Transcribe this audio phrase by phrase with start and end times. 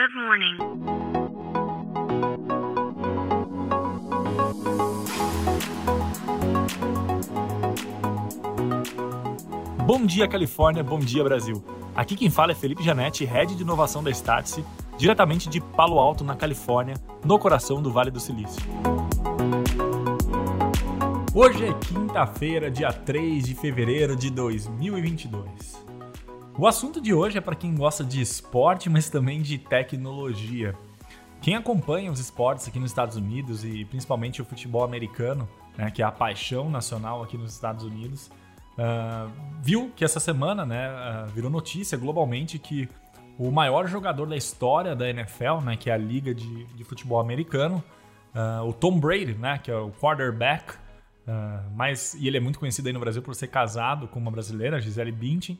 [0.00, 0.56] Good morning.
[9.84, 10.82] Bom dia, Califórnia.
[10.82, 11.62] Bom dia, Brasil.
[11.94, 14.64] Aqui quem fala é Felipe Janetti, Head de Inovação da Startse,
[14.96, 18.62] diretamente de Palo Alto, na Califórnia, no coração do Vale do Silício.
[21.34, 25.89] Hoje é quinta-feira, dia 3 de fevereiro de 2022.
[26.60, 30.74] O assunto de hoje é para quem gosta de esporte, mas também de tecnologia.
[31.40, 36.02] Quem acompanha os esportes aqui nos Estados Unidos e principalmente o futebol americano, né, que
[36.02, 38.30] é a paixão nacional aqui nos Estados Unidos,
[38.76, 42.86] uh, viu que essa semana né, uh, virou notícia globalmente que
[43.38, 47.20] o maior jogador da história da NFL, né, que é a liga de, de futebol
[47.20, 47.82] americano,
[48.34, 50.74] uh, o Tom Brady, né, que é o quarterback,
[51.76, 54.80] mas, e ele é muito conhecido aí no Brasil por ser casado com uma brasileira,
[54.80, 55.56] Gisele Bündchen,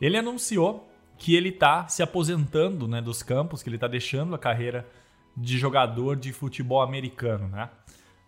[0.00, 4.38] ele anunciou que ele está se aposentando né, dos campos, que ele está deixando a
[4.38, 4.88] carreira
[5.36, 7.46] de jogador de futebol americano.
[7.48, 7.68] Né?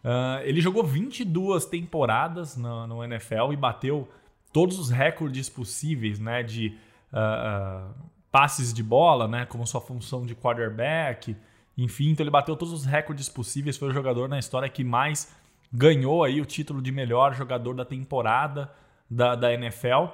[0.05, 4.09] Uh, ele jogou 22 temporadas no, no, NFL e bateu
[4.53, 6.77] todos os recordes possíveis né, de
[7.13, 7.95] uh, uh,
[8.31, 11.35] passes de bola, né, como sua função de quarterback.
[11.79, 13.79] Enfim, então ele bateu todos os recordes possíveis.
[13.79, 15.35] Foi o jogador na história que mais
[15.73, 18.71] ganhou aí o título de melhor jogador da temporada
[19.11, 20.09] da, da NFL.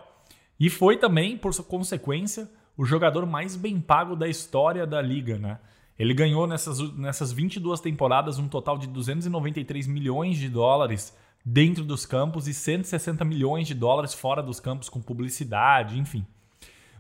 [0.59, 5.59] E foi também, por consequência, o jogador mais bem pago da história da liga, né?
[5.99, 12.07] Ele ganhou nessas, nessas 22 temporadas um total de 293 milhões de dólares dentro dos
[12.07, 16.25] campos e 160 milhões de dólares fora dos campos com publicidade, enfim.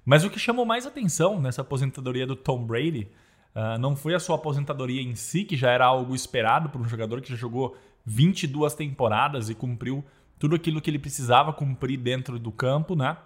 [0.05, 3.09] Mas o que chamou mais atenção nessa aposentadoria do Tom Brady
[3.55, 6.89] uh, não foi a sua aposentadoria em si, que já era algo esperado por um
[6.89, 10.05] jogador que já jogou 22 temporadas e cumpriu
[10.39, 13.17] tudo aquilo que ele precisava cumprir dentro do campo, né?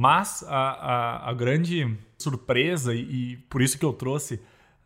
[0.00, 4.36] Mas a, a, a grande surpresa, e, e, por isso que eu trouxe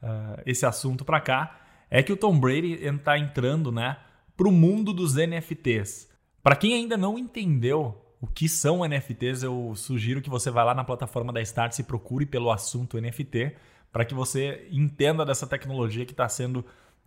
[0.03, 1.57] uh, esse assunto para cá,
[1.89, 3.97] é que o Tom Brady está entrando né,
[4.37, 6.11] para o mundo dos NFTs.
[6.43, 10.75] Para quem ainda não entendeu o que são NFTs, eu sugiro que você vá lá
[10.75, 13.55] na plataforma da Start e procure pelo assunto NFT,
[13.93, 16.65] para que você entenda dessa tecnologia que está sendo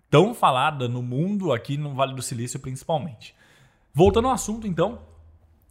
[0.09, 3.35] tão falada no mundo, aqui no Vale do Silício principalmente.
[3.93, 5.01] Voltando ao assunto, então,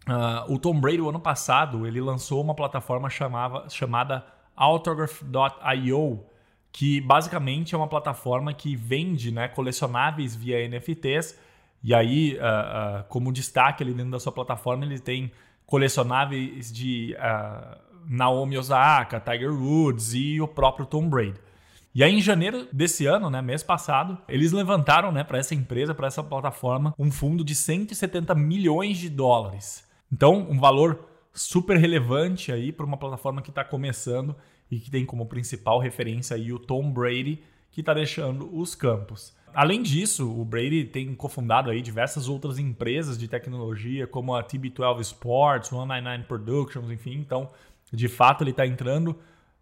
[0.09, 4.25] Uh, o Tom Brady, o ano passado, ele lançou uma plataforma chamava, chamada
[4.55, 6.25] Autograph.io,
[6.71, 11.39] que basicamente é uma plataforma que vende né, colecionáveis via NFTs.
[11.83, 15.33] E aí, uh, uh, como destaque ali dentro da sua plataforma, ele tem
[15.67, 17.17] colecionáveis de
[18.09, 21.41] Naomi Osaka, Tiger Woods e o próprio Tom Brady.
[21.93, 25.95] E aí, em janeiro desse ano, né, mês passado, eles levantaram né, para essa empresa,
[25.95, 29.86] para essa plataforma, um fundo de 170 milhões de dólares.
[30.13, 34.35] Então, um valor super relevante aí para uma plataforma que está começando
[34.71, 39.37] e que tem como principal referência aí o Tom Brady, que está deixando os campos.
[39.55, 45.01] Além disso, o Brady tem cofundado aí diversas outras empresas de tecnologia, como a TB12
[45.01, 47.15] Sports, 199 Productions, enfim.
[47.15, 47.51] Então,
[47.91, 49.17] de fato, ele está entrando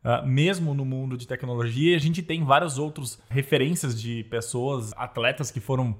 [0.05, 1.94] uh, mesmo no mundo de tecnologia.
[1.94, 5.97] A gente tem várias outras referências de pessoas, atletas que foram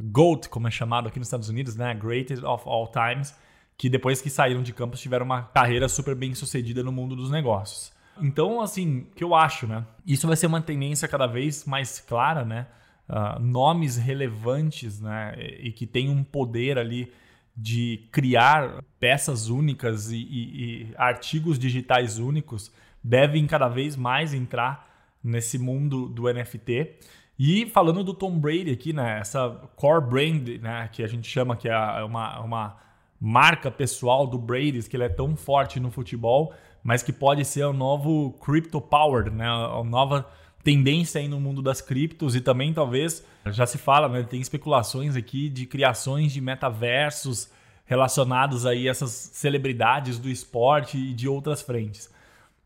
[0.00, 1.94] GOAT, como é chamado aqui nos Estados Unidos, né?
[1.94, 3.32] Greatest of All Times,
[3.76, 7.30] que depois que saíram de campus tiveram uma carreira super bem sucedida no mundo dos
[7.30, 7.92] negócios.
[8.20, 9.84] Então, assim, o que eu acho, né?
[10.06, 12.66] Isso vai ser uma tendência cada vez mais clara, né?
[13.08, 15.34] Uh, nomes relevantes, né?
[15.60, 17.12] E que tem um poder ali
[17.56, 22.72] de criar peças únicas e, e, e artigos digitais únicos
[23.02, 24.88] devem cada vez mais entrar
[25.22, 26.96] nesse mundo do NFT.
[27.38, 29.20] E falando do Tom Brady aqui, né?
[29.20, 30.88] Essa core brand, né?
[30.90, 32.76] Que a gente chama que é uma, uma
[33.20, 37.64] marca pessoal do Brady, que ele é tão forte no futebol, mas que pode ser
[37.64, 39.46] o novo crypto powered, né?
[39.46, 40.28] A nova
[40.62, 44.22] tendência aí no mundo das criptos e também talvez já se fala, né?
[44.22, 47.50] Tem especulações aqui de criações de metaversos
[47.84, 52.10] relacionados aí a essas celebridades do esporte e de outras frentes.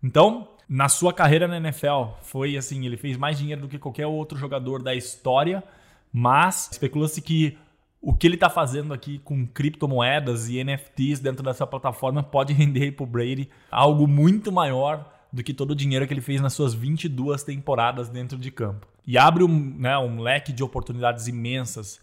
[0.02, 4.06] Então, na sua carreira na NFL, foi assim, ele fez mais dinheiro do que qualquer
[4.06, 5.62] outro jogador da história,
[6.12, 7.58] mas especula-se que
[8.00, 12.92] o que ele está fazendo aqui com criptomoedas e NFTs dentro dessa plataforma pode render
[12.92, 16.54] para o Brady algo muito maior do que todo o dinheiro que ele fez nas
[16.54, 18.86] suas 22 temporadas dentro de campo.
[19.06, 22.00] E abre um, né, um leque de oportunidades imensas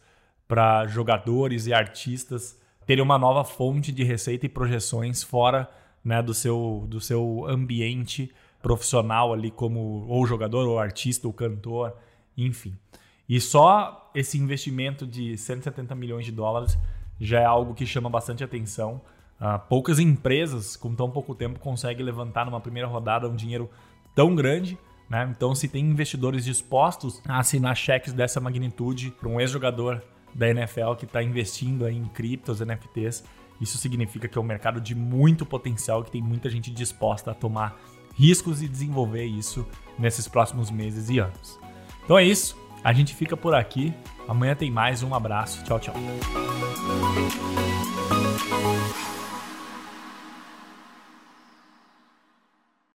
[0.47, 5.69] para jogadores e artistas terem uma nova fonte de receita e projeções fora
[6.03, 11.93] né, do, seu, do seu ambiente profissional ali como ou jogador ou artista ou cantor,
[12.37, 12.77] enfim.
[13.27, 16.77] E só esse investimento de 170 milhões de dólares
[17.19, 19.01] já é algo que chama bastante atenção.
[19.39, 23.69] Uh, poucas empresas com tão pouco tempo conseguem levantar numa primeira rodada um dinheiro
[24.15, 24.77] tão grande
[25.09, 25.27] Né?
[25.35, 30.03] Então, se tem investidores dispostos a assinar cheques dessa magnitude para um ex-jogador
[30.33, 33.23] da NFL que está investindo em criptos, NFTs,
[33.59, 37.33] isso significa que é um mercado de muito potencial, que tem muita gente disposta a
[37.33, 37.79] tomar
[38.15, 39.65] riscos e desenvolver isso
[39.97, 41.59] nesses próximos meses e anos.
[42.03, 43.93] Então é isso, a gente fica por aqui.
[44.27, 45.03] Amanhã tem mais.
[45.03, 45.63] Um abraço.
[45.63, 45.95] Tchau, tchau.